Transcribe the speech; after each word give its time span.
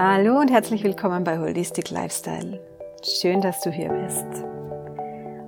Hallo 0.00 0.38
und 0.38 0.48
herzlich 0.48 0.84
willkommen 0.84 1.24
bei 1.24 1.40
Holistic 1.40 1.90
Lifestyle. 1.90 2.60
Schön, 3.02 3.40
dass 3.40 3.62
du 3.62 3.70
hier 3.72 3.88
bist. 3.88 4.28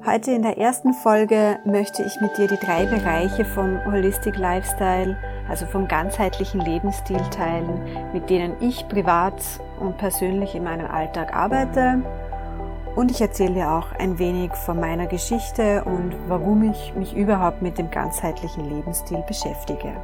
Heute 0.05 0.33
in 0.33 0.43
der 0.43 0.59
ersten 0.59 0.93
Folge 0.93 1.61
möchte 1.65 2.03
ich 2.03 2.21
mit 2.21 2.37
dir 2.37 2.49
die 2.49 2.57
drei 2.57 2.85
Bereiche 2.85 3.45
vom 3.45 3.79
Holistic 3.85 4.37
Lifestyle, 4.37 5.17
also 5.49 5.67
vom 5.67 5.87
ganzheitlichen 5.87 6.63
Lebensstil 6.63 7.21
teilen, 7.31 7.81
mit 8.13 8.29
denen 8.29 8.61
ich 8.61 8.89
privat 8.89 9.41
und 9.79 9.99
persönlich 9.99 10.57
in 10.57 10.65
meinem 10.65 10.91
Alltag 10.91 11.33
arbeite. 11.33 12.03
Und 12.97 13.13
ich 13.13 13.21
erzähle 13.21 13.55
dir 13.55 13.71
auch 13.71 13.93
ein 14.01 14.19
wenig 14.19 14.51
von 14.57 14.81
meiner 14.81 15.07
Geschichte 15.07 15.85
und 15.85 16.13
warum 16.27 16.69
ich 16.73 16.93
mich 16.97 17.15
überhaupt 17.15 17.63
mit 17.63 17.79
dem 17.79 17.89
ganzheitlichen 17.89 18.69
Lebensstil 18.69 19.23
beschäftige. 19.29 19.95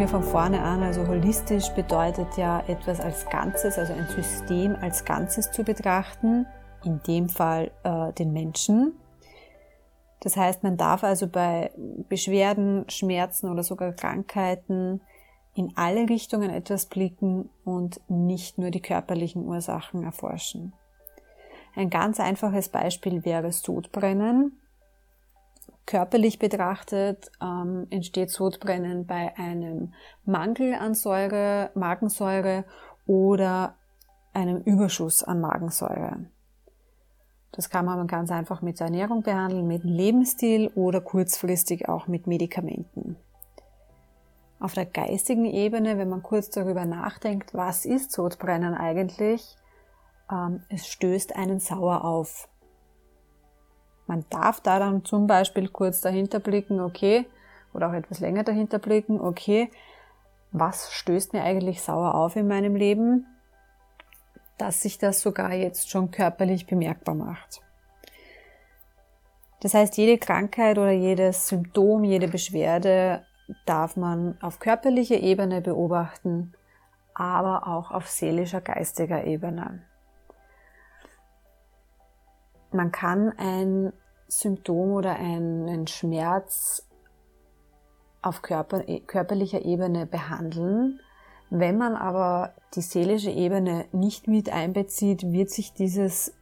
Wir 0.00 0.08
von 0.08 0.22
vorne 0.22 0.62
an. 0.62 0.82
Also 0.82 1.06
holistisch 1.06 1.68
bedeutet 1.70 2.38
ja 2.38 2.64
etwas 2.66 3.00
als 3.00 3.28
Ganzes, 3.28 3.78
also 3.78 3.92
ein 3.92 4.06
System 4.08 4.74
als 4.80 5.04
Ganzes 5.04 5.52
zu 5.52 5.62
betrachten, 5.62 6.46
in 6.84 7.02
dem 7.06 7.28
Fall 7.28 7.70
äh, 7.84 8.10
den 8.14 8.32
Menschen. 8.32 8.94
Das 10.20 10.38
heißt, 10.38 10.62
man 10.62 10.78
darf 10.78 11.04
also 11.04 11.26
bei 11.28 11.70
Beschwerden, 12.08 12.88
Schmerzen 12.88 13.50
oder 13.50 13.62
sogar 13.62 13.92
Krankheiten 13.92 15.02
in 15.54 15.72
alle 15.76 16.08
Richtungen 16.08 16.48
etwas 16.48 16.86
blicken 16.86 17.50
und 17.64 18.00
nicht 18.08 18.56
nur 18.56 18.70
die 18.70 18.80
körperlichen 18.80 19.46
Ursachen 19.46 20.02
erforschen. 20.02 20.72
Ein 21.76 21.90
ganz 21.90 22.20
einfaches 22.20 22.70
Beispiel 22.70 23.24
wäre 23.26 23.52
Sodbrennen 23.52 24.59
körperlich 25.90 26.38
betrachtet 26.38 27.32
ähm, 27.42 27.88
entsteht 27.90 28.30
Sodbrennen 28.30 29.06
bei 29.06 29.36
einem 29.36 29.92
Mangel 30.24 30.74
an 30.74 30.94
Säure, 30.94 31.70
Magensäure 31.74 32.64
oder 33.08 33.74
einem 34.32 34.58
Überschuss 34.58 35.24
an 35.24 35.40
Magensäure. 35.40 36.26
Das 37.50 37.70
kann 37.70 37.86
man 37.86 38.06
ganz 38.06 38.30
einfach 38.30 38.62
mit 38.62 38.78
der 38.78 38.86
Ernährung 38.86 39.24
behandeln, 39.24 39.66
mit 39.66 39.82
dem 39.82 39.90
Lebensstil 39.90 40.68
oder 40.76 41.00
kurzfristig 41.00 41.88
auch 41.88 42.06
mit 42.06 42.28
Medikamenten. 42.28 43.16
Auf 44.60 44.74
der 44.74 44.86
geistigen 44.86 45.46
Ebene, 45.46 45.98
wenn 45.98 46.08
man 46.08 46.22
kurz 46.22 46.50
darüber 46.50 46.84
nachdenkt, 46.84 47.52
was 47.52 47.84
ist 47.84 48.12
Sodbrennen 48.12 48.74
eigentlich, 48.74 49.56
ähm, 50.30 50.62
es 50.68 50.86
stößt 50.86 51.34
einen 51.34 51.58
sauer 51.58 52.04
auf. 52.04 52.48
Man 54.10 54.24
darf 54.28 54.60
da 54.60 54.80
dann 54.80 55.04
zum 55.04 55.28
Beispiel 55.28 55.68
kurz 55.68 56.00
dahinter 56.00 56.40
blicken, 56.40 56.80
okay, 56.80 57.26
oder 57.72 57.88
auch 57.88 57.92
etwas 57.92 58.18
länger 58.18 58.42
dahinter 58.42 58.80
blicken, 58.80 59.20
okay, 59.20 59.70
was 60.50 60.92
stößt 60.92 61.32
mir 61.32 61.44
eigentlich 61.44 61.80
sauer 61.80 62.16
auf 62.16 62.34
in 62.34 62.48
meinem 62.48 62.74
Leben, 62.74 63.24
dass 64.58 64.82
sich 64.82 64.98
das 64.98 65.20
sogar 65.20 65.52
jetzt 65.52 65.90
schon 65.90 66.10
körperlich 66.10 66.66
bemerkbar 66.66 67.14
macht. 67.14 67.62
Das 69.60 69.74
heißt, 69.74 69.96
jede 69.96 70.18
Krankheit 70.18 70.78
oder 70.78 70.90
jedes 70.90 71.46
Symptom, 71.46 72.02
jede 72.02 72.26
Beschwerde 72.26 73.24
darf 73.64 73.96
man 73.96 74.36
auf 74.42 74.58
körperlicher 74.58 75.20
Ebene 75.20 75.60
beobachten, 75.60 76.52
aber 77.14 77.68
auch 77.68 77.92
auf 77.92 78.08
seelischer, 78.08 78.60
geistiger 78.60 79.22
Ebene. 79.22 79.84
Man 82.72 82.92
kann 82.92 83.32
ein 83.36 83.92
Symptom 84.28 84.92
oder 84.92 85.16
einen 85.16 85.86
Schmerz 85.86 86.88
auf 88.22 88.42
Körper, 88.42 88.84
körperlicher 89.06 89.64
Ebene 89.64 90.06
behandeln. 90.06 91.00
Wenn 91.48 91.78
man 91.78 91.96
aber 91.96 92.54
die 92.74 92.82
seelische 92.82 93.30
Ebene 93.30 93.86
nicht 93.92 94.28
mit 94.28 94.50
einbezieht, 94.50 95.32
wird 95.32 95.50
sich 95.50 95.72
dieses 95.72 96.32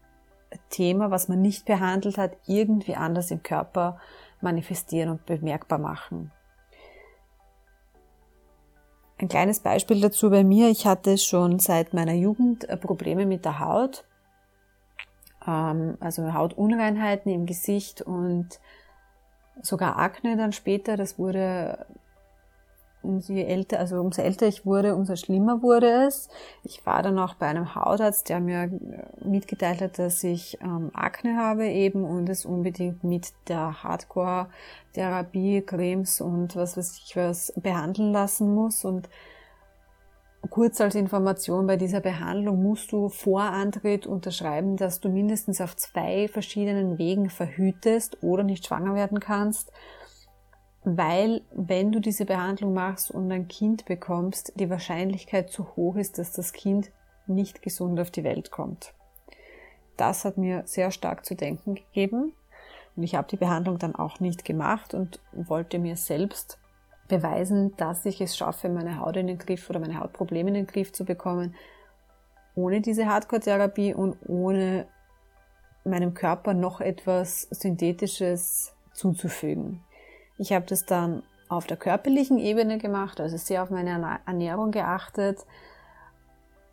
Thema, 0.70 1.10
was 1.10 1.28
man 1.28 1.40
nicht 1.40 1.64
behandelt 1.64 2.18
hat, 2.18 2.36
irgendwie 2.46 2.94
anders 2.94 3.30
im 3.30 3.42
Körper 3.42 3.98
manifestieren 4.40 5.10
und 5.10 5.24
bemerkbar 5.24 5.78
machen. 5.78 6.30
Ein 9.20 9.28
kleines 9.28 9.60
Beispiel 9.60 10.00
dazu 10.00 10.30
bei 10.30 10.44
mir. 10.44 10.68
Ich 10.68 10.86
hatte 10.86 11.18
schon 11.18 11.58
seit 11.58 11.92
meiner 11.92 12.12
Jugend 12.12 12.68
Probleme 12.80 13.26
mit 13.26 13.44
der 13.44 13.58
Haut 13.58 14.04
also 15.48 16.32
Hautunreinheiten 16.34 17.32
im 17.32 17.46
Gesicht 17.46 18.02
und 18.02 18.60
sogar 19.62 19.98
Akne 19.98 20.36
dann 20.36 20.52
später. 20.52 20.96
Das 20.96 21.18
wurde 21.18 21.86
umso 23.02 23.32
älter, 23.32 23.78
also 23.78 24.00
umso 24.00 24.22
älter 24.22 24.46
ich 24.46 24.66
wurde, 24.66 24.94
umso 24.94 25.16
schlimmer 25.16 25.62
wurde 25.62 26.06
es. 26.06 26.28
Ich 26.64 26.84
war 26.84 27.02
dann 27.02 27.18
auch 27.18 27.34
bei 27.34 27.46
einem 27.46 27.74
Hautarzt, 27.74 28.28
der 28.28 28.40
mir 28.40 28.70
mitgeteilt 29.22 29.80
hat, 29.80 29.98
dass 29.98 30.22
ich 30.24 30.58
ähm, 30.60 30.90
Akne 30.92 31.36
habe 31.36 31.66
eben 31.66 32.04
und 32.04 32.28
es 32.28 32.44
unbedingt 32.44 33.04
mit 33.04 33.32
der 33.48 33.82
Hardcore-Therapie, 33.82 35.62
Cremes 35.62 36.20
und 36.20 36.56
was 36.56 36.76
weiß 36.76 37.00
ich 37.04 37.16
was 37.16 37.52
behandeln 37.56 38.12
lassen 38.12 38.54
muss 38.54 38.84
und 38.84 39.08
Kurz 40.50 40.80
als 40.80 40.94
Information 40.94 41.66
bei 41.66 41.76
dieser 41.76 42.00
Behandlung 42.00 42.62
musst 42.62 42.92
du 42.92 43.08
vor 43.08 43.42
Antritt 43.42 44.06
unterschreiben, 44.06 44.76
dass 44.76 45.00
du 45.00 45.08
mindestens 45.08 45.60
auf 45.60 45.76
zwei 45.76 46.28
verschiedenen 46.28 46.96
Wegen 46.96 47.28
verhütest 47.28 48.22
oder 48.22 48.44
nicht 48.44 48.66
schwanger 48.66 48.94
werden 48.94 49.18
kannst, 49.18 49.72
weil 50.84 51.42
wenn 51.52 51.90
du 51.90 52.00
diese 52.00 52.24
Behandlung 52.24 52.72
machst 52.72 53.10
und 53.10 53.30
ein 53.32 53.48
Kind 53.48 53.84
bekommst, 53.84 54.52
die 54.54 54.70
Wahrscheinlichkeit 54.70 55.50
zu 55.50 55.76
hoch 55.76 55.96
ist, 55.96 56.18
dass 56.18 56.32
das 56.32 56.52
Kind 56.52 56.92
nicht 57.26 57.60
gesund 57.60 57.98
auf 57.98 58.10
die 58.10 58.24
Welt 58.24 58.50
kommt. 58.50 58.94
Das 59.96 60.24
hat 60.24 60.38
mir 60.38 60.62
sehr 60.66 60.92
stark 60.92 61.26
zu 61.26 61.34
denken 61.34 61.74
gegeben 61.74 62.32
und 62.96 63.02
ich 63.02 63.16
habe 63.16 63.28
die 63.28 63.36
Behandlung 63.36 63.78
dann 63.78 63.96
auch 63.96 64.20
nicht 64.20 64.44
gemacht 64.44 64.94
und 64.94 65.20
wollte 65.32 65.80
mir 65.80 65.96
selbst 65.96 66.58
beweisen, 67.08 67.74
dass 67.76 68.06
ich 68.06 68.20
es 68.20 68.36
schaffe, 68.36 68.68
meine 68.68 69.00
Haut 69.00 69.16
in 69.16 69.26
den 69.26 69.38
Griff 69.38 69.68
oder 69.70 69.80
meine 69.80 69.98
Hautprobleme 69.98 70.48
in 70.48 70.54
den 70.54 70.66
Griff 70.66 70.92
zu 70.92 71.04
bekommen, 71.04 71.54
ohne 72.54 72.80
diese 72.80 73.06
Hardcore-Therapie 73.06 73.94
und 73.94 74.16
ohne 74.26 74.86
meinem 75.84 76.14
Körper 76.14 76.54
noch 76.54 76.80
etwas 76.80 77.42
Synthetisches 77.50 78.74
zuzufügen. 78.92 79.82
Ich 80.38 80.52
habe 80.52 80.66
das 80.66 80.84
dann 80.84 81.22
auf 81.48 81.66
der 81.66 81.76
körperlichen 81.76 82.38
Ebene 82.38 82.78
gemacht, 82.78 83.20
also 83.20 83.36
sehr 83.36 83.62
auf 83.62 83.70
meine 83.70 84.20
Ernährung 84.26 84.70
geachtet 84.70 85.46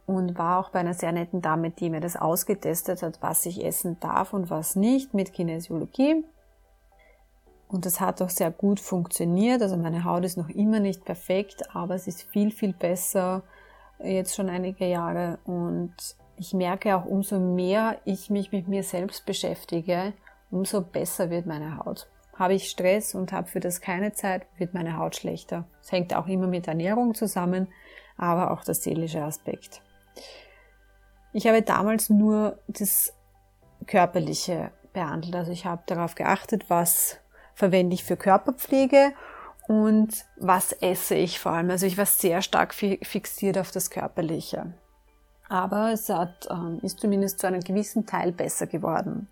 und 0.06 0.38
war 0.38 0.59
auch 0.59 0.69
bei 0.69 0.79
einer 0.79 0.94
sehr 0.94 1.12
netten 1.12 1.41
Dame, 1.41 1.72
die 1.72 1.90
mir 1.90 2.02
das 2.02 2.16
ausgetestet 2.16 3.02
hat, 3.02 3.22
was 3.22 3.46
ich 3.46 3.63
essen 3.63 4.00
darf 4.00 4.34
und 4.34 4.50
was 4.50 4.75
nicht 4.75 5.13
mit 5.13 5.34
Kinesiologie. 5.34 6.23
Und 7.68 7.86
das 7.86 8.00
hat 8.00 8.22
auch 8.22 8.30
sehr 8.30 8.52
gut 8.52 8.80
funktioniert. 8.80 9.62
Also 9.62 9.76
meine 9.78 10.03
Haut 10.03 10.24
ist 10.24 10.38
noch 10.38 10.50
immer 10.50 10.80
nicht 10.80 11.03
perfekt, 11.03 11.76
aber 11.76 11.96
es 11.96 12.08
ist 12.08 12.24
viel, 12.24 12.52
viel 12.52 12.74
besser 12.74 13.44
jetzt 14.03 14.36
schon 14.36 14.50
einige 14.50 14.86
Jahre. 14.86 15.40
Und 15.46 15.94
ich 16.38 16.53
merke 16.53 16.96
auch, 16.96 17.06
umso 17.06 17.40
mehr 17.40 17.98
ich 18.06 18.30
mich 18.30 18.52
mit 18.52 18.68
mir 18.68 18.84
selbst 18.84 19.26
beschäftige, 19.26 20.14
umso 20.52 20.81
besser 20.81 21.30
wird 21.30 21.46
meine 21.46 21.78
Haut. 21.78 22.08
Habe 22.35 22.53
ich 22.53 22.70
Stress 22.70 23.16
und 23.16 23.32
habe 23.32 23.47
für 23.47 23.62
das 23.62 23.79
keine 23.79 24.11
Zeit, 24.11 24.46
wird 24.58 24.73
meine 24.73 24.97
Haut 24.97 25.16
schlechter. 25.16 25.66
Es 25.82 25.91
hängt 25.91 26.14
auch 26.14 26.28
immer 26.28 26.47
mit 26.47 26.68
Ernährung 26.68 27.16
zusammen, 27.16 27.70
aber 28.18 28.52
auch 28.52 28.64
der 28.64 28.76
seelische 28.76 29.23
Aspekt. 29.23 29.82
Ich 31.32 31.47
habe 31.47 31.61
damals 31.61 32.09
nur 32.09 32.59
das 32.68 33.14
Körperliche 33.88 34.72
behandelt. 34.94 35.35
Also 35.35 35.52
ich 35.52 35.66
habe 35.66 35.84
darauf 35.85 36.16
geachtet, 36.16 36.70
was 36.70 37.20
verwende 37.55 37.96
ich 37.96 38.03
für 38.03 38.17
Körperpflege 38.17 39.13
und 39.67 40.25
was 40.37 40.73
esse 40.73 41.16
ich 41.16 41.40
vor 41.40 41.53
allem. 41.53 41.72
Also 41.72 41.87
ich 41.87 41.97
war 41.97 42.05
sehr 42.05 42.41
stark 42.41 42.75
fixiert 42.75 43.57
auf 43.57 43.72
das 43.72 43.90
Körperliche. 43.90 44.73
Aber 45.47 45.91
es 45.91 46.09
hat, 46.09 46.47
ähm, 46.52 46.79
ist 46.84 46.99
zumindest 46.99 47.40
zu 47.40 47.47
einem 47.47 47.61
gewissen 47.61 48.05
Teil 48.05 48.31
besser 48.31 48.67
geworden. 48.67 49.28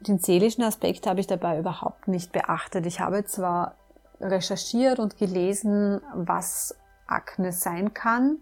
Den 0.00 0.18
seelischen 0.18 0.64
Aspekt 0.64 1.06
habe 1.06 1.20
ich 1.20 1.26
dabei 1.26 1.58
überhaupt 1.58 2.08
nicht 2.08 2.32
beachtet. 2.32 2.86
Ich 2.86 3.00
habe 3.00 3.24
zwar 3.24 3.76
recherchiert 4.20 4.98
und 4.98 5.16
gelesen, 5.16 6.00
was 6.14 6.76
Akne 7.06 7.52
sein 7.52 7.92
kann 7.92 8.38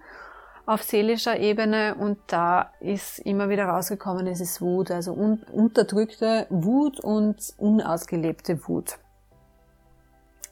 auf 0.71 0.85
seelischer 0.85 1.37
Ebene 1.37 1.97
und 1.97 2.19
da 2.29 2.71
ist 2.79 3.19
immer 3.19 3.49
wieder 3.49 3.65
rausgekommen, 3.65 4.29
es 4.29 4.41
ist 4.41 4.61
Wut, 4.61 4.93
also 4.93 5.13
un 5.13 5.43
unterdrückte 5.53 6.47
Wut 6.49 7.01
und 7.01 7.55
unausgelebte 7.59 8.69
Wut. 8.69 8.99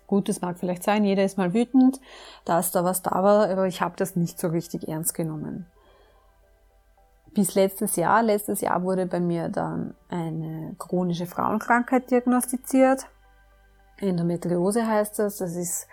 Gut, 0.09 0.29
das 0.29 0.41
mag 0.41 0.59
vielleicht 0.59 0.83
sein, 0.83 1.05
jeder 1.05 1.23
ist 1.23 1.39
mal 1.39 1.55
wütend, 1.55 2.01
dass 2.45 2.73
da 2.73 2.83
was 2.83 3.03
da 3.03 3.23
war, 3.23 3.49
aber 3.49 3.69
ich 3.69 3.81
habe 3.81 3.95
das 3.97 4.17
nicht 4.17 4.41
so 4.41 4.49
richtig 4.49 4.89
ernst 4.89 5.15
genommen. 5.15 5.67
bis 7.39 7.55
letztes 7.55 7.95
Jahr. 7.95 8.23
Letztes 8.23 8.61
Jahr 8.61 8.83
wurde 8.83 9.07
bei 9.07 9.21
mir 9.21 9.49
dann 9.49 9.95
eine 10.09 10.75
chronische 10.79 11.27
Frauenkrankheit 11.27 12.11
diagnostiziert. 12.11 13.07
Endometriose 13.99 14.85
heißt 14.85 15.21
das. 15.21 15.37
Das 15.37 15.55
ist 15.55 15.87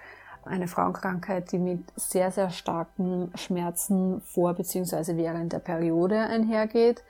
eine 0.45 0.67
Frauenkrankheit, 0.67 1.51
die 1.51 1.59
mit 1.59 1.81
sehr, 1.95 2.31
sehr 2.31 2.49
starken 2.49 3.31
Schmerzen 3.35 4.21
vor 4.21 4.53
bzw. 4.53 5.17
während 5.17 5.53
der 5.53 5.59
Periode 5.59 6.19
einhergeht. 6.19 7.03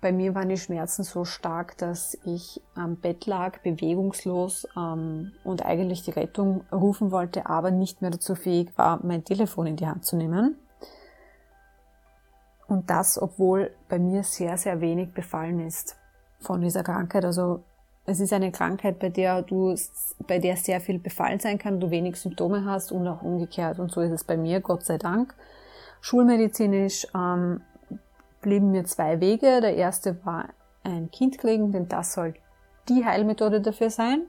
Bei 0.00 0.12
mir 0.12 0.34
waren 0.34 0.48
die 0.48 0.56
Schmerzen 0.56 1.04
so 1.04 1.26
stark, 1.26 1.76
dass 1.76 2.16
ich 2.24 2.62
am 2.74 2.96
Bett 2.96 3.26
lag, 3.26 3.58
bewegungslos 3.58 4.66
ähm, 4.74 5.32
und 5.44 5.64
eigentlich 5.64 6.02
die 6.02 6.12
Rettung 6.12 6.64
rufen 6.72 7.10
wollte, 7.10 7.46
aber 7.46 7.70
nicht 7.70 8.00
mehr 8.00 8.10
dazu 8.10 8.34
fähig 8.34 8.72
war, 8.76 9.04
mein 9.04 9.24
Telefon 9.24 9.66
in 9.66 9.76
die 9.76 9.86
Hand 9.86 10.06
zu 10.06 10.16
nehmen. 10.16 10.56
Und 12.66 12.88
das, 12.88 13.20
obwohl 13.20 13.72
bei 13.88 13.98
mir 13.98 14.22
sehr, 14.22 14.56
sehr 14.56 14.80
wenig 14.80 15.12
befallen 15.12 15.60
ist 15.60 15.96
von 16.38 16.62
dieser 16.62 16.82
Krankheit. 16.82 17.24
Also 17.24 17.64
es 18.10 18.18
ist 18.18 18.32
eine 18.32 18.50
Krankheit, 18.50 18.98
bei 18.98 19.08
der 19.08 19.42
du, 19.42 19.74
bei 20.26 20.40
der 20.40 20.56
sehr 20.56 20.80
viel 20.80 20.98
befallen 20.98 21.38
sein 21.38 21.58
kann, 21.58 21.78
du 21.78 21.90
wenig 21.90 22.16
Symptome 22.16 22.64
hast 22.64 22.90
und 22.90 23.06
auch 23.06 23.22
umgekehrt. 23.22 23.78
Und 23.78 23.92
so 23.92 24.00
ist 24.00 24.10
es 24.10 24.24
bei 24.24 24.36
mir, 24.36 24.60
Gott 24.60 24.84
sei 24.84 24.98
Dank. 24.98 25.34
Schulmedizinisch 26.00 27.06
ähm, 27.14 27.60
blieben 28.40 28.72
mir 28.72 28.84
zwei 28.84 29.20
Wege. 29.20 29.60
Der 29.60 29.76
erste 29.76 30.24
war 30.26 30.48
ein 30.82 31.10
Kind 31.12 31.38
kriegen, 31.38 31.70
denn 31.70 31.86
das 31.88 32.14
soll 32.14 32.34
die 32.88 33.04
Heilmethode 33.04 33.60
dafür 33.60 33.90
sein. 33.90 34.22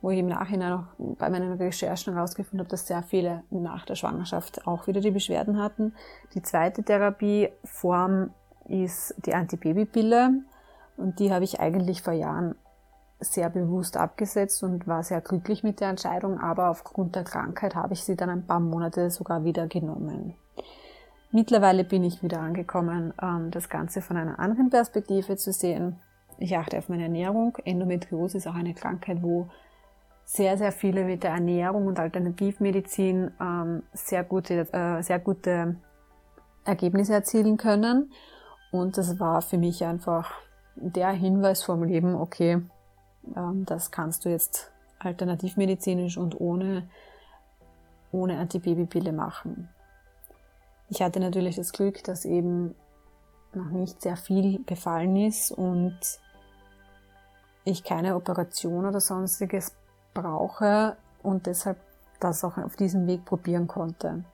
Wo 0.00 0.10
ich 0.10 0.18
im 0.18 0.28
Nachhinein 0.28 0.72
auch 0.72 0.84
bei 0.98 1.28
meinen 1.28 1.52
Recherchen 1.54 2.14
herausgefunden 2.14 2.60
habe, 2.60 2.70
dass 2.70 2.86
sehr 2.86 3.02
viele 3.02 3.42
nach 3.50 3.84
der 3.84 3.94
Schwangerschaft 3.94 4.66
auch 4.66 4.86
wieder 4.86 5.00
die 5.00 5.10
Beschwerden 5.10 5.60
hatten. 5.60 5.94
Die 6.34 6.42
zweite 6.42 6.82
Therapieform 6.82 8.30
ist 8.68 9.14
die 9.26 9.34
Antibabypille. 9.34 10.30
Und 10.96 11.18
die 11.18 11.30
habe 11.30 11.44
ich 11.44 11.60
eigentlich 11.60 12.00
vor 12.02 12.14
Jahren 12.14 12.54
sehr 13.20 13.48
bewusst 13.50 13.96
abgesetzt 13.96 14.62
und 14.62 14.86
war 14.86 15.02
sehr 15.02 15.20
glücklich 15.20 15.62
mit 15.62 15.80
der 15.80 15.88
Entscheidung, 15.88 16.38
aber 16.38 16.70
aufgrund 16.70 17.16
der 17.16 17.24
Krankheit 17.24 17.74
habe 17.74 17.94
ich 17.94 18.04
sie 18.04 18.16
dann 18.16 18.30
ein 18.30 18.46
paar 18.46 18.60
Monate 18.60 19.10
sogar 19.10 19.44
wieder 19.44 19.66
genommen. 19.66 20.34
Mittlerweile 21.32 21.84
bin 21.84 22.04
ich 22.04 22.22
wieder 22.22 22.40
angekommen, 22.40 23.12
ähm, 23.20 23.50
das 23.50 23.68
Ganze 23.68 24.00
von 24.00 24.16
einer 24.16 24.38
anderen 24.38 24.70
Perspektive 24.70 25.36
zu 25.36 25.52
sehen. 25.52 25.96
Ich 26.38 26.56
achte 26.56 26.78
auf 26.78 26.88
meine 26.88 27.04
Ernährung. 27.04 27.56
Endometriose 27.64 28.38
ist 28.38 28.46
auch 28.46 28.54
eine 28.54 28.74
Krankheit, 28.74 29.22
wo 29.22 29.48
sehr, 30.24 30.58
sehr 30.58 30.72
viele 30.72 31.04
mit 31.04 31.22
der 31.22 31.30
Ernährung 31.30 31.86
und 31.86 31.98
Alternativmedizin 31.98 33.30
ähm, 33.40 33.82
sehr 33.92 34.24
gute, 34.24 34.72
äh, 34.72 35.02
sehr 35.02 35.18
gute 35.18 35.76
Ergebnisse 36.64 37.14
erzielen 37.14 37.56
können. 37.56 38.12
Und 38.72 38.98
das 38.98 39.18
war 39.18 39.40
für 39.40 39.56
mich 39.56 39.84
einfach 39.84 40.32
der 40.74 41.10
Hinweis 41.10 41.62
vom 41.62 41.84
Leben, 41.84 42.14
okay, 42.14 42.60
das 43.34 43.90
kannst 43.90 44.24
du 44.24 44.28
jetzt 44.28 44.70
alternativmedizinisch 44.98 46.16
und 46.16 46.40
ohne, 46.40 46.88
ohne 48.12 48.38
Antibabypille 48.38 49.12
machen. 49.12 49.68
Ich 50.88 51.02
hatte 51.02 51.20
natürlich 51.20 51.56
das 51.56 51.72
Glück, 51.72 52.04
dass 52.04 52.24
eben 52.24 52.74
noch 53.52 53.70
nicht 53.70 54.00
sehr 54.02 54.16
viel 54.16 54.60
befallen 54.60 55.16
ist 55.16 55.50
und 55.50 55.98
ich 57.64 57.82
keine 57.82 58.14
Operation 58.14 58.86
oder 58.86 59.00
sonstiges 59.00 59.74
brauche 60.14 60.96
und 61.22 61.46
deshalb 61.46 61.78
das 62.20 62.44
auch 62.44 62.56
auf 62.58 62.76
diesem 62.76 63.06
Weg 63.06 63.24
probieren 63.24 63.66
konnte. 63.66 64.24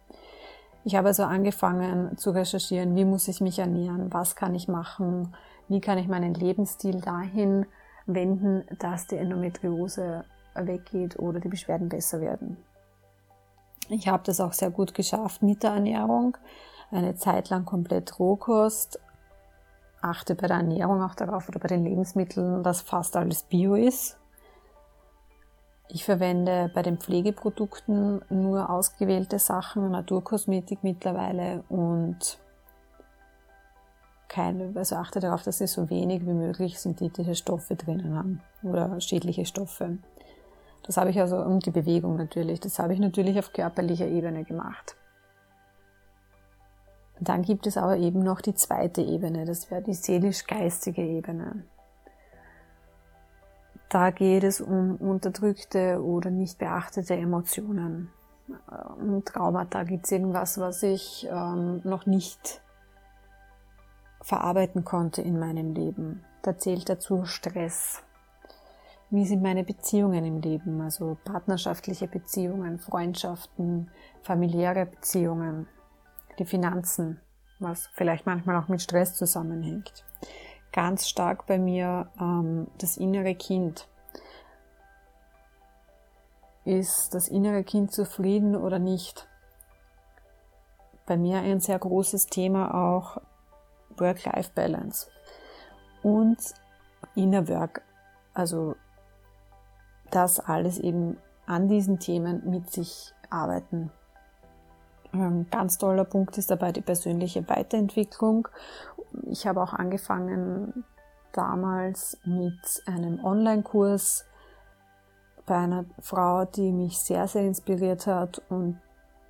Ich 0.84 0.96
habe 0.96 1.08
also 1.08 1.24
angefangen 1.24 2.18
zu 2.18 2.30
recherchieren, 2.30 2.96
wie 2.96 3.04
muss 3.04 3.28
ich 3.28 3.40
mich 3.40 3.58
ernähren, 3.58 4.12
was 4.12 4.36
kann 4.36 4.54
ich 4.54 4.68
machen, 4.68 5.34
wie 5.68 5.80
kann 5.80 5.96
ich 5.96 6.08
meinen 6.08 6.34
Lebensstil 6.34 7.00
dahin 7.00 7.66
wenden, 8.06 8.64
dass 8.78 9.06
die 9.06 9.16
Endometriose 9.16 10.24
weggeht 10.54 11.18
oder 11.18 11.40
die 11.40 11.48
Beschwerden 11.48 11.88
besser 11.88 12.20
werden. 12.20 12.56
Ich 13.88 14.08
habe 14.08 14.22
das 14.24 14.40
auch 14.40 14.52
sehr 14.52 14.70
gut 14.70 14.94
geschafft 14.94 15.42
mit 15.42 15.62
der 15.62 15.72
Ernährung. 15.72 16.36
Eine 16.90 17.14
Zeit 17.14 17.50
lang 17.50 17.64
komplett 17.64 18.18
Rohkost. 18.18 19.00
Achte 20.00 20.34
bei 20.34 20.46
der 20.46 20.58
Ernährung 20.58 21.02
auch 21.02 21.14
darauf 21.14 21.48
oder 21.48 21.60
bei 21.60 21.68
den 21.68 21.84
Lebensmitteln, 21.84 22.62
dass 22.62 22.80
fast 22.80 23.16
alles 23.16 23.44
Bio 23.44 23.74
ist. 23.74 24.18
Ich 25.88 26.04
verwende 26.04 26.70
bei 26.74 26.82
den 26.82 26.98
Pflegeprodukten 26.98 28.24
nur 28.30 28.70
ausgewählte 28.70 29.38
Sachen, 29.38 29.90
Naturkosmetik 29.90 30.82
mittlerweile 30.82 31.64
und 31.68 32.38
keine, 34.32 34.72
also 34.74 34.96
achte 34.96 35.20
darauf, 35.20 35.42
dass 35.42 35.58
sie 35.58 35.66
so 35.66 35.90
wenig 35.90 36.26
wie 36.26 36.32
möglich 36.32 36.80
synthetische 36.80 37.34
Stoffe 37.34 37.76
drinnen 37.76 38.16
haben 38.16 38.40
oder 38.62 38.98
schädliche 39.00 39.44
Stoffe. 39.44 39.98
Das 40.84 40.96
habe 40.96 41.10
ich 41.10 41.20
also 41.20 41.36
um 41.36 41.60
die 41.60 41.70
Bewegung 41.70 42.16
natürlich. 42.16 42.58
Das 42.58 42.78
habe 42.78 42.94
ich 42.94 42.98
natürlich 42.98 43.38
auf 43.38 43.52
körperlicher 43.52 44.06
Ebene 44.06 44.44
gemacht. 44.44 44.96
Dann 47.20 47.42
gibt 47.42 47.66
es 47.66 47.76
aber 47.76 47.98
eben 47.98 48.20
noch 48.20 48.40
die 48.40 48.54
zweite 48.54 49.02
Ebene, 49.02 49.44
das 49.44 49.70
wäre 49.70 49.82
die 49.82 49.94
seelisch-geistige 49.94 51.02
Ebene. 51.02 51.64
Da 53.90 54.10
geht 54.10 54.42
es 54.42 54.62
um 54.62 54.96
unterdrückte 54.96 56.02
oder 56.02 56.30
nicht 56.30 56.58
beachtete 56.58 57.14
Emotionen. 57.14 58.10
Um 58.98 59.22
Traumata 59.24 59.84
gibt 59.84 60.06
es 60.06 60.12
irgendwas, 60.12 60.58
was 60.58 60.82
ich 60.82 61.28
ähm, 61.30 61.82
noch 61.84 62.06
nicht 62.06 62.61
verarbeiten 64.22 64.84
konnte 64.84 65.22
in 65.22 65.38
meinem 65.38 65.74
Leben. 65.74 66.24
Da 66.42 66.56
zählt 66.56 66.88
dazu 66.88 67.24
Stress, 67.24 68.02
wie 69.10 69.26
sind 69.26 69.42
meine 69.42 69.62
Beziehungen 69.62 70.24
im 70.24 70.40
Leben, 70.40 70.80
also 70.80 71.18
partnerschaftliche 71.24 72.08
Beziehungen, 72.08 72.78
Freundschaften, 72.78 73.90
familiäre 74.22 74.86
Beziehungen, 74.86 75.68
die 76.38 76.46
Finanzen, 76.46 77.20
was 77.58 77.88
vielleicht 77.92 78.24
manchmal 78.26 78.56
auch 78.56 78.68
mit 78.68 78.80
Stress 78.80 79.14
zusammenhängt. 79.14 80.04
Ganz 80.72 81.08
stark 81.08 81.46
bei 81.46 81.58
mir 81.58 82.10
ähm, 82.18 82.68
das 82.78 82.96
innere 82.96 83.34
Kind. 83.34 83.86
Ist 86.64 87.12
das 87.12 87.28
innere 87.28 87.64
Kind 87.64 87.92
zufrieden 87.92 88.56
oder 88.56 88.78
nicht? 88.78 89.28
Bei 91.04 91.16
mir 91.16 91.38
ein 91.38 91.60
sehr 91.60 91.78
großes 91.78 92.26
Thema 92.26 92.72
auch 92.94 93.20
Work-Life-Balance 94.02 95.06
und 96.02 96.36
Inner 97.14 97.48
Work, 97.48 97.82
also 98.34 98.76
das 100.10 100.40
alles 100.40 100.78
eben 100.78 101.16
an 101.46 101.68
diesen 101.68 101.98
Themen 101.98 102.42
mit 102.48 102.70
sich 102.70 103.14
arbeiten. 103.30 103.90
Ein 105.12 105.20
ähm, 105.20 105.46
ganz 105.50 105.78
toller 105.78 106.04
Punkt 106.04 106.38
ist 106.38 106.50
dabei 106.50 106.72
die 106.72 106.80
persönliche 106.80 107.46
Weiterentwicklung. 107.48 108.48
Ich 109.24 109.46
habe 109.46 109.62
auch 109.62 109.74
angefangen 109.74 110.84
damals 111.32 112.18
mit 112.24 112.82
einem 112.86 113.22
Online-Kurs 113.24 114.24
bei 115.44 115.56
einer 115.56 115.84
Frau, 116.00 116.44
die 116.44 116.72
mich 116.72 116.98
sehr, 116.98 117.26
sehr 117.28 117.42
inspiriert 117.42 118.06
hat 118.06 118.42
und 118.48 118.78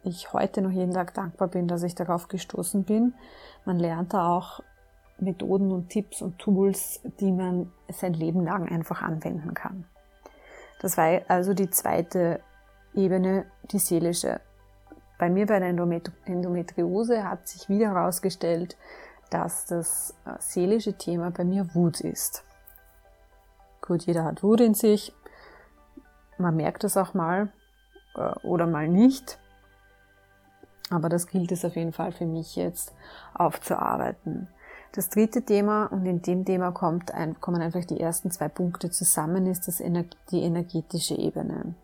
ich 0.05 0.33
heute 0.33 0.63
noch 0.63 0.71
jeden 0.71 0.93
Tag 0.93 1.15
dankbar 1.15 1.49
bin, 1.49 1.69
dass 1.69 1.83
ich 1.83 1.95
darauf 1.95 2.29
gestoßen 2.29 2.85
bin. 2.85 3.15
Man 3.65 3.79
lernt 3.79 4.15
da 4.15 4.37
auch 4.37 4.61
Methoden 5.19 5.71
und 5.71 5.89
Tipps 5.89 6.21
und 6.23 6.39
Tools, 6.39 7.01
die 7.21 7.31
man 7.31 7.73
sein 7.89 8.15
Leben 8.15 8.45
lang 8.45 8.69
einfach 8.69 9.03
anwenden 9.03 9.55
kann. 9.55 9.85
Das 10.81 10.97
war 10.97 11.21
also 11.29 11.55
die 11.55 11.71
zweite 11.71 12.41
Ebene, 12.95 13.47
die 13.71 13.79
seelische. 13.79 14.41
Bei 15.19 15.31
mir 15.31 15.47
bei 15.47 15.61
der 15.61 15.69
Endometriose 15.69 17.29
hat 17.29 17.47
sich 17.47 17.69
wieder 17.69 17.91
herausgestellt, 17.91 18.77
dass 19.31 19.67
das 19.67 20.15
äh, 20.27 20.33
seelische 20.41 20.95
Thema 20.99 21.31
bei 21.31 21.45
mir 21.45 21.75
Wut 21.75 22.01
ist. 22.01 22.45
Gut, 23.81 24.03
jeder 24.03 24.25
hat 24.25 24.43
Wut 24.43 24.61
in 24.61 24.75
sich. 24.75 25.15
Man 26.39 26.57
merkt 26.57 26.85
das 26.85 26.97
auch 26.97 27.15
mal 27.15 27.53
äh, 28.17 28.33
oder 28.43 28.67
mal 28.67 28.89
nicht. 28.89 29.39
Aber 30.93 31.09
das 31.09 31.27
gilt 31.27 31.51
es 31.53 31.65
auf 31.65 31.75
jeden 31.75 31.93
Fall 31.93 32.13
für 32.13 32.27
mich 32.27 32.55
jetzt 32.55 32.93
aufzuarbeiten. 33.33 34.49
Das 34.93 35.09
dritte 35.09 35.41
Thema, 35.43 35.87
und 35.87 36.05
in 36.05 36.21
dem 36.21 36.45
Thema 36.45 36.71
kommt 36.71 37.15
ein, 37.15 37.41
kommen 37.41 37.63
einfach 37.63 37.87
die 37.87 37.99
ersten 37.99 38.31
zwei 38.31 38.49
Punkte 38.49 38.91
zusammen, 38.91 39.47
ist 39.47 39.67
das 39.67 39.79
die 39.79 40.43
energetische 40.43 41.15
Ebene. 41.15 41.75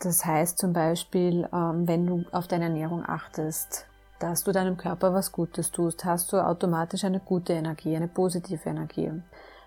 Das 0.00 0.26
heißt 0.26 0.58
zum 0.58 0.74
Beispiel, 0.74 1.48
ähm, 1.50 1.88
wenn 1.88 2.06
du 2.06 2.24
auf 2.30 2.46
deine 2.46 2.64
Ernährung 2.64 3.04
achtest, 3.06 3.86
dass 4.18 4.44
du 4.44 4.52
deinem 4.52 4.76
Körper 4.76 5.14
was 5.14 5.32
Gutes 5.32 5.70
tust, 5.70 6.04
hast 6.04 6.30
du 6.32 6.44
automatisch 6.44 7.04
eine 7.04 7.20
gute 7.20 7.54
Energie, 7.54 7.96
eine 7.96 8.08
positive 8.08 8.68
Energie. 8.68 9.10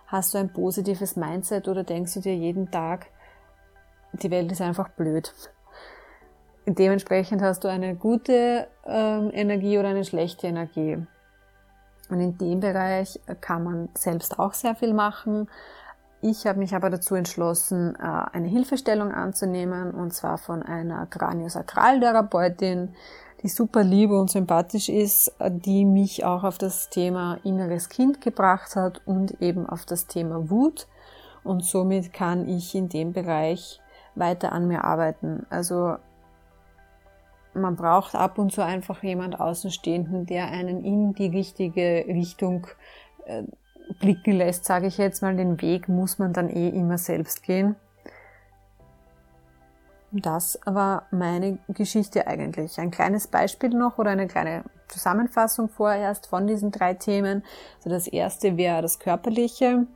Hast 0.05 0.33
du 0.33 0.37
ein 0.37 0.53
positives 0.53 1.15
Mindset 1.15 1.67
oder 1.67 1.83
denkst 1.83 2.13
du 2.13 2.19
dir 2.19 2.35
jeden 2.35 2.69
Tag, 2.69 3.07
die 4.13 4.29
Welt 4.29 4.51
ist 4.51 4.61
einfach 4.61 4.89
blöd. 4.89 5.33
Dementsprechend 6.67 7.41
hast 7.41 7.63
du 7.63 7.67
eine 7.67 7.95
gute 7.95 8.67
ähm, 8.85 9.29
Energie 9.33 9.77
oder 9.77 9.89
eine 9.89 10.03
schlechte 10.03 10.47
Energie. 10.47 10.97
Und 12.09 12.19
in 12.19 12.37
dem 12.37 12.59
Bereich 12.59 13.19
kann 13.41 13.63
man 13.63 13.89
selbst 13.95 14.39
auch 14.39 14.53
sehr 14.53 14.75
viel 14.75 14.93
machen. 14.93 15.47
Ich 16.21 16.47
habe 16.47 16.57
mich 16.57 16.73
aber 16.73 16.89
dazu 16.89 17.13
entschlossen, 17.13 17.95
äh, 17.95 18.01
eine 18.01 18.47
Hilfestellung 18.47 19.11
anzunehmen, 19.11 19.91
und 19.91 20.13
zwar 20.13 20.39
von 20.39 20.63
einer 20.63 21.05
Kraniosakraltherapeutin, 21.05 22.95
die 23.43 23.47
super 23.47 23.83
liebe 23.83 24.19
und 24.19 24.31
sympathisch 24.31 24.89
ist, 24.89 25.35
die 25.39 25.85
mich 25.85 26.25
auch 26.25 26.43
auf 26.43 26.57
das 26.57 26.89
Thema 26.89 27.37
inneres 27.43 27.89
Kind 27.89 28.21
gebracht 28.21 28.75
hat 28.75 29.01
und 29.05 29.39
eben 29.39 29.69
auf 29.69 29.85
das 29.85 30.07
Thema 30.07 30.49
Wut. 30.49 30.87
Und 31.43 31.63
somit 31.63 32.11
kann 32.11 32.49
ich 32.49 32.73
in 32.73 32.89
dem 32.89 33.13
Bereich 33.13 33.79
weiter 34.15 34.51
an 34.51 34.67
mir 34.67 34.83
arbeiten. 34.83 35.45
Also 35.51 35.97
man 37.55 37.75
braucht 37.75 38.15
ab 38.15 38.37
und 38.37 38.51
zu 38.51 38.63
einfach 38.63 39.01
jemand 39.03 39.39
Außenstehenden, 39.39 40.25
der 40.25 40.47
einen 40.47 40.83
in 40.83 41.13
die 41.13 41.27
richtige 41.27 42.05
Richtung 42.07 42.67
äh, 43.25 43.43
blicken 43.99 44.33
lässt, 44.33 44.65
sage 44.65 44.87
ich 44.87 44.97
jetzt 44.97 45.21
mal. 45.21 45.35
Den 45.35 45.61
Weg 45.61 45.87
muss 45.87 46.19
man 46.19 46.33
dann 46.33 46.49
eh 46.49 46.69
immer 46.69 46.97
selbst 46.97 47.43
gehen. 47.43 47.75
Das 50.11 50.59
war 50.65 51.07
meine 51.11 51.59
Geschichte 51.67 52.25
eigentlich. 52.27 52.79
Ein 52.79 52.91
kleines 52.91 53.27
Beispiel 53.27 53.69
noch 53.69 53.97
oder 53.97 54.11
eine 54.11 54.27
kleine 54.27 54.63
Zusammenfassung 54.87 55.67
vorerst 55.67 56.27
von 56.27 56.47
diesen 56.47 56.71
drei 56.71 56.93
Themen. 56.93 57.43
Also 57.77 57.89
das 57.89 58.07
erste 58.07 58.55
wäre 58.55 58.81
das 58.81 58.99
Körperliche. 58.99 59.87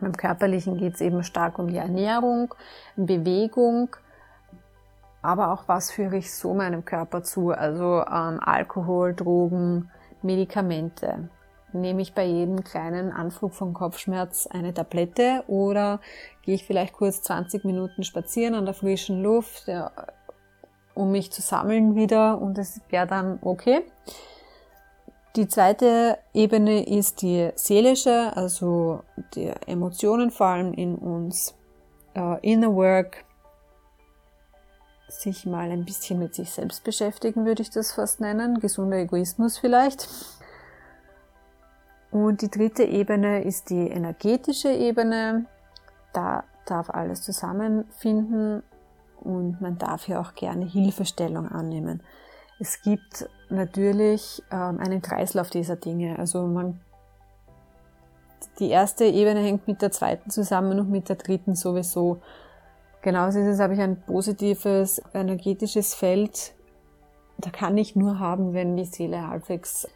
Beim 0.00 0.12
Körperlichen 0.12 0.76
geht 0.76 0.94
es 0.94 1.00
eben 1.00 1.24
stark 1.24 1.58
um 1.58 1.68
die 1.68 1.78
Ernährung, 1.78 2.54
Bewegung, 2.96 3.96
aber 5.22 5.52
auch 5.52 5.64
was 5.66 5.90
führe 5.90 6.16
ich 6.16 6.32
so 6.32 6.54
meinem 6.54 6.84
Körper 6.84 7.22
zu. 7.22 7.50
Also 7.50 8.04
ähm, 8.06 8.40
Alkohol, 8.40 9.14
Drogen, 9.14 9.90
Medikamente 10.22 11.28
nehme 11.72 12.02
ich 12.02 12.14
bei 12.14 12.24
jedem 12.24 12.64
kleinen 12.64 13.12
Anflug 13.12 13.54
von 13.54 13.74
Kopfschmerz 13.74 14.46
eine 14.46 14.72
Tablette 14.72 15.44
oder 15.48 16.00
gehe 16.42 16.54
ich 16.54 16.64
vielleicht 16.64 16.94
kurz 16.94 17.22
20 17.22 17.64
Minuten 17.64 18.04
spazieren 18.04 18.54
an 18.54 18.64
der 18.64 18.74
frischen 18.74 19.22
Luft, 19.22 19.68
ja, 19.68 19.90
um 20.94 21.12
mich 21.12 21.30
zu 21.30 21.42
sammeln 21.42 21.94
wieder 21.94 22.40
und 22.40 22.58
es 22.58 22.80
wäre 22.88 23.06
dann 23.06 23.38
okay. 23.42 23.82
Die 25.36 25.46
zweite 25.46 26.18
Ebene 26.32 26.84
ist 26.84 27.22
die 27.22 27.50
seelische, 27.54 28.32
also 28.34 29.02
die 29.34 29.52
Emotionen 29.66 30.30
vor 30.30 30.46
allem 30.48 30.72
in 30.72 30.96
uns, 30.96 31.54
uh, 32.16 32.36
Inner 32.42 32.74
Work, 32.74 33.24
sich 35.08 35.46
mal 35.46 35.70
ein 35.70 35.84
bisschen 35.84 36.18
mit 36.18 36.34
sich 36.34 36.50
selbst 36.50 36.84
beschäftigen, 36.84 37.46
würde 37.46 37.62
ich 37.62 37.70
das 37.70 37.92
fast 37.92 38.20
nennen, 38.20 38.60
gesunder 38.60 38.98
Egoismus 38.98 39.58
vielleicht. 39.58 40.08
Und 42.10 42.42
die 42.42 42.50
dritte 42.50 42.84
Ebene 42.84 43.42
ist 43.42 43.70
die 43.70 43.88
energetische 43.88 44.70
Ebene. 44.70 45.46
Da 46.12 46.44
darf 46.66 46.90
alles 46.90 47.22
zusammenfinden 47.22 48.62
und 49.20 49.60
man 49.60 49.78
darf 49.78 50.04
hier 50.04 50.20
auch 50.20 50.34
gerne 50.34 50.64
Hilfestellung 50.64 51.48
annehmen. 51.48 52.02
Es 52.60 52.82
gibt 52.82 53.28
natürlich 53.50 54.42
ähm, 54.50 54.78
einen 54.80 55.02
Kreislauf 55.02 55.50
dieser 55.50 55.76
Dinge. 55.76 56.18
Also 56.18 56.46
man, 56.46 56.80
die 58.58 58.70
erste 58.70 59.04
Ebene 59.04 59.40
hängt 59.40 59.68
mit 59.68 59.82
der 59.82 59.92
zweiten 59.92 60.30
zusammen 60.30 60.80
und 60.80 60.90
mit 60.90 61.08
der 61.08 61.16
dritten 61.16 61.54
sowieso. 61.54 62.20
Genauso 63.02 63.38
ist 63.38 63.46
es, 63.46 63.60
habe 63.60 63.74
ich 63.74 63.80
ein 63.80 64.00
positives 64.02 65.00
energetisches 65.14 65.94
Feld. 65.94 66.54
Da 67.38 67.50
kann 67.50 67.78
ich 67.78 67.94
nur 67.94 68.18
haben, 68.18 68.52
wenn 68.54 68.76
die 68.76 68.84
Seele 68.84 69.28
halbwegs 69.28 69.88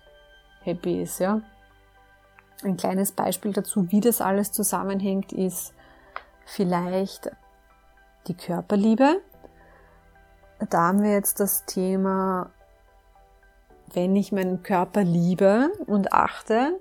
happy 0.63 1.03
ist, 1.03 1.19
ja. 1.19 1.41
Ein 2.63 2.77
kleines 2.77 3.11
Beispiel 3.11 3.53
dazu, 3.53 3.91
wie 3.91 4.01
das 4.01 4.21
alles 4.21 4.53
zusammenhängt, 4.53 5.33
ist 5.33 5.75
vielleicht 6.47 7.31
die 8.29 8.35
Körperliebe. 8.35 9.21
Da 10.71 10.79
haben 10.79 11.03
wir 11.03 11.11
jetzt 11.11 11.41
das 11.41 11.65
Thema, 11.65 12.51
wenn 13.93 14.15
ich 14.15 14.31
meinen 14.31 14.63
Körper 14.63 15.03
liebe 15.03 15.73
und 15.87 16.13
achte, 16.13 16.79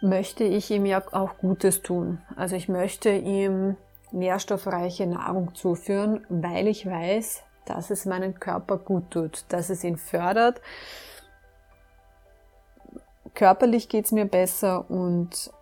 möchte 0.00 0.44
ich 0.44 0.70
ihm 0.70 0.86
ja 0.86 1.02
auch 1.10 1.38
Gutes 1.38 1.82
tun. 1.82 2.20
Also 2.36 2.54
ich 2.54 2.68
möchte 2.68 3.10
ihm 3.10 3.76
nährstoffreiche 4.12 5.06
Nahrung 5.06 5.54
zuführen, 5.54 6.24
weil 6.28 6.66
ich 6.68 6.86
weiß, 6.86 7.42
dass 7.64 7.90
es 7.90 8.06
meinen 8.06 8.40
Körper 8.40 8.78
gut 8.78 9.10
tut, 9.10 9.44
dass 9.48 9.70
es 9.70 9.84
ihn 9.84 9.96
fördert, 9.96 10.60
körperlich 13.34 13.88
geht's 13.88 14.12
mir 14.12 14.24
besser 14.24 14.90
und 14.90 15.52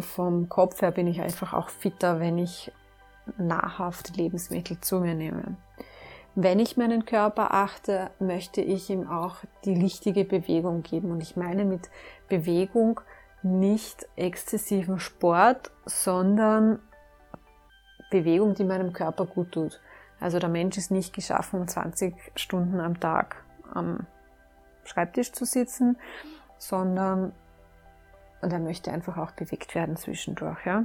vom 0.00 0.48
Kopf 0.48 0.82
her 0.82 0.90
bin 0.90 1.06
ich 1.06 1.20
einfach 1.20 1.52
auch 1.52 1.68
fitter, 1.68 2.20
wenn 2.20 2.38
ich 2.38 2.72
nahrhaft 3.38 4.16
Lebensmittel 4.16 4.80
zu 4.80 5.00
mir 5.00 5.14
nehme. 5.14 5.56
Wenn 6.34 6.58
ich 6.60 6.76
meinen 6.76 7.04
Körper 7.04 7.52
achte, 7.52 8.10
möchte 8.18 8.62
ich 8.62 8.88
ihm 8.88 9.08
auch 9.08 9.36
die 9.64 9.74
richtige 9.74 10.24
Bewegung 10.24 10.82
geben. 10.82 11.10
Und 11.10 11.22
ich 11.22 11.36
meine 11.36 11.66
mit 11.66 11.90
Bewegung 12.28 13.00
nicht 13.42 14.06
exzessiven 14.16 14.98
Sport, 14.98 15.70
sondern 15.84 16.78
Bewegung, 18.12 18.54
die 18.54 18.64
meinem 18.64 18.92
Körper 18.92 19.26
gut 19.26 19.52
tut. 19.52 19.80
Also 20.20 20.38
der 20.38 20.48
Mensch 20.48 20.78
ist 20.78 20.90
nicht 20.90 21.12
geschaffen, 21.12 21.66
20 21.66 22.14
Stunden 22.36 22.78
am 22.78 23.00
Tag 23.00 23.44
am 23.74 24.06
Schreibtisch 24.84 25.32
zu 25.32 25.44
sitzen, 25.44 25.96
sondern 26.58 27.32
und 28.42 28.52
er 28.52 28.58
möchte 28.58 28.90
einfach 28.90 29.16
auch 29.18 29.30
bewegt 29.30 29.74
werden 29.74 29.96
zwischendurch. 29.96 30.66
Ja? 30.66 30.84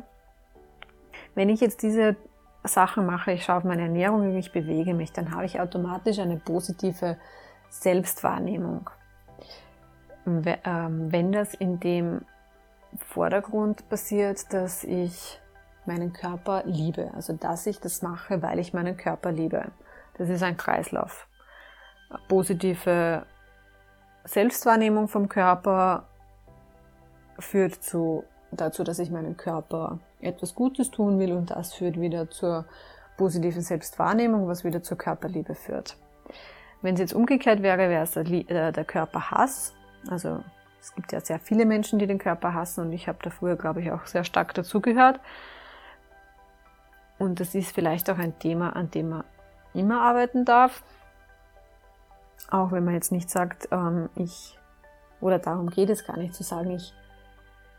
Wenn 1.36 1.50
ich 1.50 1.60
jetzt 1.60 1.82
diese 1.82 2.16
Sachen 2.64 3.06
mache, 3.06 3.32
ich 3.32 3.44
schaue 3.44 3.58
auf 3.58 3.64
meine 3.64 3.84
Ernährung, 3.84 4.36
ich 4.38 4.52
bewege 4.52 4.94
mich, 4.94 5.12
dann 5.12 5.34
habe 5.34 5.46
ich 5.46 5.60
automatisch 5.60 6.20
eine 6.20 6.38
positive 6.38 7.18
Selbstwahrnehmung. 7.70 8.90
Ähm, 10.26 11.12
wenn 11.12 11.32
das 11.32 11.54
in 11.54 11.80
dem 11.80 12.22
Vordergrund 12.98 13.90
passiert, 13.90 14.54
dass 14.54 14.84
ich 14.84 15.42
meinen 15.88 16.14
Körper 16.14 16.64
liebe, 16.66 17.12
also 17.16 17.34
dass 17.34 17.66
ich 17.66 17.80
das 17.80 18.02
mache, 18.02 18.42
weil 18.42 18.60
ich 18.60 18.74
meinen 18.74 18.98
Körper 18.98 19.32
liebe. 19.32 19.72
Das 20.18 20.30
ist 20.30 20.44
ein 20.44 20.58
Kreislauf. 20.58 21.28
Positive 22.28 23.26
Selbstwahrnehmung 24.24 25.08
vom 25.08 25.30
Körper 25.30 26.06
führt 27.40 27.76
zu, 27.76 28.24
dazu, 28.52 28.84
dass 28.84 29.00
ich 29.00 29.12
meinem 29.12 29.38
Körper 29.38 30.00
etwas 30.20 30.56
Gutes 30.56 30.92
tun 30.92 31.20
will 31.20 31.34
und 31.34 31.52
das 31.52 31.74
führt 31.74 32.00
wieder 32.00 32.30
zur 32.30 32.66
positiven 33.18 33.62
Selbstwahrnehmung, 33.62 34.48
was 34.48 34.64
wieder 34.64 34.84
zur 34.84 34.98
Körperliebe 34.98 35.56
führt. 35.56 35.98
Wenn 36.82 36.94
es 36.94 37.00
jetzt 37.00 37.14
umgekehrt 37.14 37.62
wäre, 37.62 37.90
wäre 37.90 38.04
es 38.04 38.12
der, 38.12 38.26
äh, 38.28 38.72
der 38.72 38.86
Körperhass. 38.86 39.74
Also 40.10 40.44
es 40.80 40.94
gibt 40.96 41.12
ja 41.12 41.20
sehr 41.20 41.40
viele 41.40 41.66
Menschen, 41.66 42.00
die 42.00 42.08
den 42.08 42.20
Körper 42.20 42.54
hassen 42.54 42.86
und 42.86 42.94
ich 42.94 43.08
habe 43.08 43.18
da 43.22 43.30
früher, 43.30 43.56
glaube 43.56 43.82
ich, 43.82 43.92
auch 43.92 44.06
sehr 44.06 44.24
stark 44.24 44.54
dazugehört. 44.54 45.20
Und 47.20 47.40
das 47.40 47.56
ist 47.56 47.74
vielleicht 47.74 48.10
auch 48.10 48.18
ein 48.18 48.38
Thema, 48.40 48.76
an 48.76 48.92
dem 48.92 49.10
man 49.10 49.24
immer 49.74 50.02
arbeiten 50.02 50.46
darf. 50.46 50.84
Auch 52.50 52.72
wenn 52.72 52.86
man 52.86 52.94
jetzt 52.94 53.12
nicht 53.12 53.30
sagt, 53.30 53.70
ähm, 53.72 54.10
ich, 54.16 54.58
oder 55.20 55.40
darum 55.40 55.70
geht 55.70 55.90
es 55.90 56.06
gar 56.06 56.18
nicht 56.18 56.36
zu 56.36 56.44
sagen, 56.44 56.72
ich 56.72 56.94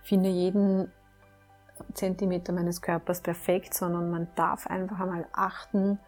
finde 0.03 0.29
jeden 0.29 0.91
Zentimeter 1.95 2.53
meines 2.53 2.83
Körpers 2.83 3.21
perfekt, 3.21 3.75
sondern 3.75 4.11
man 4.11 4.29
darf 4.35 4.67
einfach 4.67 5.01
einmal 5.01 5.27
achten, 5.33 5.99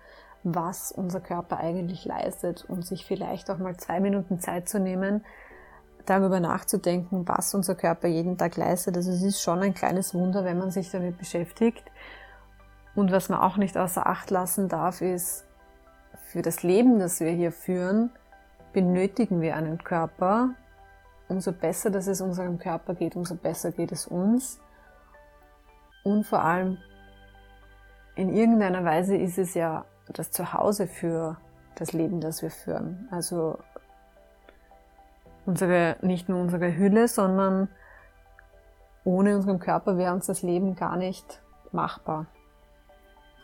was 0.43 0.91
unser 0.91 1.21
Körper 1.21 1.59
eigentlich 1.59 2.05
leistet 2.05 2.65
und 2.69 2.85
sich 2.85 3.05
vielleicht 3.05 3.51
auch 3.51 3.59
mal 3.59 3.77
zwei 3.77 4.01
Minuten 4.01 4.41
Zeit 4.41 4.69
zu 4.69 4.81
nehmen, 4.81 5.25
darüber 6.07 6.41
nachzudenken, 6.41 7.29
was 7.29 7.55
unser 7.55 7.75
Körper 7.75 8.09
jeden 8.09 8.39
Tag 8.39 8.57
leistet. 8.57 8.97
Also 8.97 9.13
es 9.13 9.23
ist 9.23 9.43
schon 9.43 9.61
ein 9.61 9.75
kleines 9.75 10.15
Wunder, 10.15 10.45
wenn 10.45 10.59
man 10.59 10.71
sich 10.71 10.91
damit 10.91 11.19
beschäftigt. 11.19 11.85
Und 13.01 13.13
was 13.13 13.31
man 13.31 13.41
auch 13.41 13.57
nicht 13.57 13.79
außer 13.79 14.07
Acht 14.07 14.31
lassen 14.31 14.69
darf, 14.69 15.01
ist, 15.01 15.47
für 16.27 16.43
das 16.43 16.63
Leben, 16.63 16.99
das 16.99 17.19
wir 17.21 17.31
hier 17.31 17.51
führen, 17.51 18.11
benötigen 18.75 19.41
wir 19.41 19.57
einen 19.57 19.83
Körper. 19.83 20.51
Umso 21.27 21.51
besser, 21.53 21.89
dass 21.89 22.09
es 22.09 22.21
unserem 22.21 22.59
Körper 22.59 22.95
geht, 22.95 23.17
umso 23.17 23.37
besser 23.37 23.73
geht 23.73 23.91
es 23.91 24.07
uns. 24.07 24.61
Und 26.05 26.27
vor 26.27 26.45
allem, 26.45 26.77
in 28.17 28.29
irgendeiner 28.29 28.85
Weise 28.85 29.17
ist 29.17 29.39
es 29.39 29.55
ja 29.55 29.87
das 30.13 30.31
Zuhause 30.31 30.87
für 30.87 31.39
das 31.77 31.95
Leben, 31.95 32.21
das 32.21 32.43
wir 32.43 32.51
führen. 32.51 33.09
Also 33.11 33.57
unsere, 35.47 35.97
nicht 36.03 36.29
nur 36.29 36.39
unsere 36.39 36.77
Hülle, 36.77 37.09
sondern 37.09 37.69
ohne 39.05 39.37
unseren 39.37 39.59
Körper 39.59 39.97
wäre 39.97 40.13
uns 40.13 40.27
das 40.27 40.43
Leben 40.43 40.77
gar 40.77 40.99
nicht 40.99 41.41
machbar. 41.73 42.27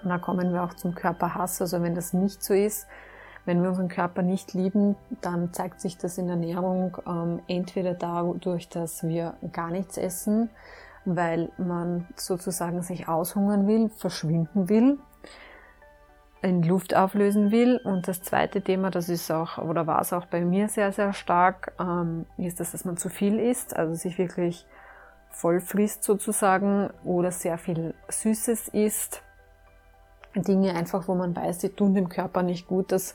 Und 0.03 0.11
da 0.11 0.19
kommen 0.19 0.53
wir 0.53 0.63
auch 0.63 0.75
zum 0.75 0.95
Körperhass. 0.95 1.61
Also 1.61 1.83
wenn 1.83 1.95
das 1.95 2.13
nicht 2.13 2.43
so 2.43 2.55
ist, 2.55 2.87
Wenn 3.47 3.63
wir 3.63 3.69
unseren 3.69 3.89
Körper 3.89 4.23
nicht 4.23 4.55
lieben, 4.55 4.97
dann 5.21 5.53
zeigt 5.53 5.81
sich 5.81 5.97
das 5.97 6.19
in 6.19 6.27
der 6.27 6.35
Ernährung 6.35 6.99
ähm, 7.07 7.41
entweder 7.47 7.95
dadurch, 7.95 8.69
dass 8.69 9.05
wir 9.05 9.35
gar 9.53 9.71
nichts 9.71 9.97
essen, 9.97 10.51
weil 11.05 11.51
man 11.57 12.09
sozusagen 12.17 12.83
sich 12.83 13.07
aushungern 13.07 13.69
will, 13.69 13.89
verschwinden 13.89 14.69
will, 14.69 14.99
in 16.43 16.65
Luft 16.65 16.97
auflösen 16.97 17.53
will. 17.53 17.81
Und 17.85 18.09
das 18.09 18.21
zweite 18.21 18.63
Thema, 18.63 18.91
das 18.91 19.09
ist 19.09 19.31
auch, 19.31 19.59
oder 19.59 19.87
war 19.87 20.01
es 20.01 20.13
auch 20.13 20.27
bei 20.27 20.41
mir 20.41 20.69
sehr, 20.69 20.91
sehr 20.91 21.13
stark, 21.13 21.73
ähm, 21.79 22.27
ist 22.39 22.59
das, 22.59 22.73
dass 22.73 22.85
man 22.85 22.97
zu 22.97 23.09
viel 23.09 23.39
isst, 23.39 23.77
also 23.77 23.95
sich 23.95 24.19
wirklich 24.19 24.67
voll 25.31 25.61
frisst 25.61 26.03
sozusagen 26.03 26.91
oder 27.05 27.31
sehr 27.31 27.59
viel 27.59 27.95
Süßes 28.09 28.69
isst. 28.69 29.23
Dinge 30.43 30.75
einfach, 30.75 31.09
wo 31.09 31.15
man 31.15 31.35
weiß, 31.35 31.61
sie 31.61 31.71
tun 31.71 31.95
dem 31.95 32.09
Körper 32.09 32.43
nicht 32.43 32.67
gut. 32.67 32.93
dass 32.93 33.15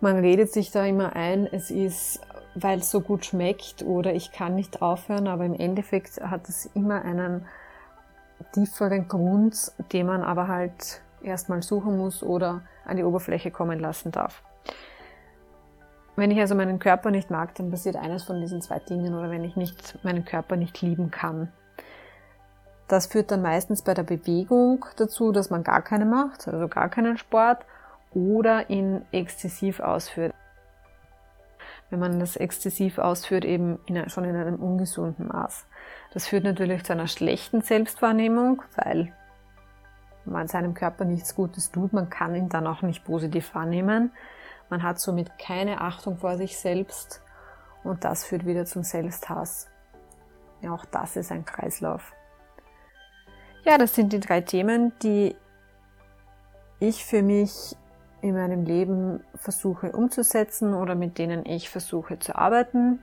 man 0.00 0.18
redet 0.18 0.52
sich 0.52 0.70
da 0.70 0.84
immer 0.84 1.14
ein, 1.14 1.46
es 1.46 1.70
ist, 1.70 2.20
weil 2.54 2.78
es 2.78 2.90
so 2.90 3.00
gut 3.00 3.26
schmeckt 3.26 3.82
oder 3.82 4.14
ich 4.14 4.32
kann 4.32 4.54
nicht 4.54 4.80
aufhören, 4.80 5.28
aber 5.28 5.44
im 5.44 5.54
Endeffekt 5.54 6.20
hat 6.22 6.48
es 6.48 6.66
immer 6.74 7.02
einen 7.02 7.44
tieferen 8.52 9.08
Grund, 9.08 9.72
den 9.92 10.06
man 10.06 10.22
aber 10.22 10.48
halt 10.48 11.02
erstmal 11.22 11.62
suchen 11.62 11.98
muss 11.98 12.22
oder 12.22 12.62
an 12.86 12.96
die 12.96 13.04
Oberfläche 13.04 13.50
kommen 13.50 13.78
lassen 13.78 14.10
darf. 14.10 14.42
Wenn 16.16 16.30
ich 16.30 16.40
also 16.40 16.54
meinen 16.54 16.78
Körper 16.78 17.10
nicht 17.10 17.30
mag, 17.30 17.54
dann 17.54 17.70
passiert 17.70 17.96
eines 17.96 18.24
von 18.24 18.40
diesen 18.40 18.60
zwei 18.60 18.78
Dingen 18.78 19.14
oder 19.14 19.30
wenn 19.30 19.44
ich 19.44 19.56
nicht 19.56 20.02
meinen 20.02 20.24
Körper 20.24 20.56
nicht 20.56 20.80
lieben 20.82 21.10
kann. 21.10 21.52
Das 22.90 23.06
führt 23.06 23.30
dann 23.30 23.40
meistens 23.40 23.82
bei 23.82 23.94
der 23.94 24.02
Bewegung 24.02 24.84
dazu, 24.96 25.30
dass 25.30 25.48
man 25.48 25.62
gar 25.62 25.80
keine 25.80 26.04
macht, 26.04 26.48
also 26.48 26.66
gar 26.66 26.88
keinen 26.88 27.18
Sport 27.18 27.64
oder 28.12 28.68
ihn 28.68 29.04
exzessiv 29.12 29.78
ausführt. 29.78 30.34
Wenn 31.88 32.00
man 32.00 32.18
das 32.18 32.34
exzessiv 32.34 32.98
ausführt, 32.98 33.44
eben 33.44 33.78
in, 33.86 34.10
schon 34.10 34.24
in 34.24 34.34
einem 34.34 34.56
ungesunden 34.56 35.28
Maß. 35.28 35.66
Das 36.12 36.26
führt 36.26 36.42
natürlich 36.42 36.82
zu 36.82 36.92
einer 36.92 37.06
schlechten 37.06 37.62
Selbstwahrnehmung, 37.62 38.60
weil 38.74 39.12
man 40.24 40.48
seinem 40.48 40.74
Körper 40.74 41.04
nichts 41.04 41.36
Gutes 41.36 41.70
tut. 41.70 41.92
Man 41.92 42.10
kann 42.10 42.34
ihn 42.34 42.48
dann 42.48 42.66
auch 42.66 42.82
nicht 42.82 43.04
positiv 43.04 43.54
wahrnehmen. 43.54 44.10
Man 44.68 44.82
hat 44.82 44.98
somit 44.98 45.38
keine 45.38 45.80
Achtung 45.80 46.16
vor 46.16 46.36
sich 46.36 46.58
selbst 46.58 47.22
und 47.84 48.04
das 48.04 48.24
führt 48.24 48.46
wieder 48.46 48.64
zum 48.64 48.82
Selbsthass. 48.82 49.68
Ja, 50.60 50.72
auch 50.72 50.84
das 50.86 51.14
ist 51.14 51.30
ein 51.30 51.44
Kreislauf. 51.44 52.14
Ja, 53.64 53.76
das 53.76 53.94
sind 53.94 54.12
die 54.12 54.20
drei 54.20 54.40
Themen, 54.40 54.92
die 55.02 55.36
ich 56.78 57.04
für 57.04 57.22
mich 57.22 57.76
in 58.22 58.34
meinem 58.34 58.64
Leben 58.64 59.22
versuche 59.34 59.92
umzusetzen 59.92 60.72
oder 60.72 60.94
mit 60.94 61.18
denen 61.18 61.44
ich 61.44 61.68
versuche 61.68 62.18
zu 62.18 62.36
arbeiten. 62.36 63.00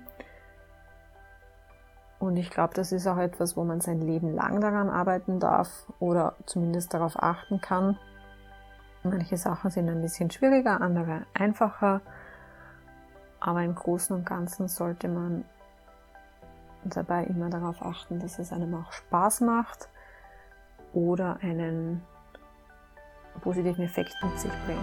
Und 2.20 2.38
ich 2.38 2.50
glaube, 2.50 2.74
das 2.74 2.92
ist 2.92 3.06
auch 3.06 3.18
etwas, 3.18 3.56
wo 3.56 3.64
man 3.64 3.82
sein 3.82 4.02
Leben 4.02 4.34
lang 4.34 4.60
daran 4.60 4.90
arbeiten 4.90 5.40
darf 5.40 5.92
oder 6.00 6.36
zumindest 6.48 6.92
darauf 6.92 7.22
achten 7.22 7.62
kann. 7.62 8.00
Manche 9.04 9.38
Sachen 9.38 9.70
sind 9.70 9.88
ein 9.90 10.02
bisschen 10.02 10.32
schwieriger, 10.32 10.82
andere 10.82 11.28
einfacher. 11.36 12.02
Aber 13.40 13.62
im 13.62 13.76
Großen 13.76 14.16
und 14.16 14.26
Ganzen 14.26 14.68
sollte 14.68 15.08
man 15.08 15.46
dabei 16.84 17.26
immer 17.26 17.52
darauf 17.52 17.84
achten, 17.84 18.20
dass 18.20 18.40
es 18.40 18.52
einem 18.52 18.74
auch 18.74 18.92
Spaß 18.92 19.42
macht 19.42 19.90
oder 20.94 21.38
einen 21.42 22.02
positiven 23.42 23.86
Effekt 23.86 24.16
mit 24.24 24.40
sich 24.40 24.52
bringt. 24.66 24.80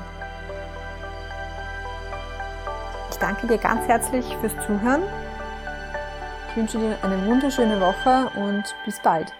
Ich 3.11 3.17
danke 3.19 3.47
dir 3.47 3.59
ganz 3.59 3.87
herzlich 3.87 4.25
fürs 4.41 4.55
Zuhören. 4.67 5.03
Ich 6.49 6.57
wünsche 6.57 6.79
dir 6.79 6.97
eine 7.03 7.27
wunderschöne 7.27 7.81
Woche 7.81 8.31
und 8.39 8.65
bis 8.85 9.01
bald. 9.03 9.33